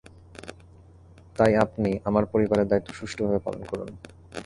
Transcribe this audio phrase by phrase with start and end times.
[1.37, 3.89] তাই আপনি আমার পরিবারের দায়িত্ব সুষ্ঠুভাবে পালন করুন!